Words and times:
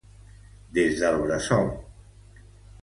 Des 0.77 0.97
del 1.03 1.21
bressol. 1.27 1.71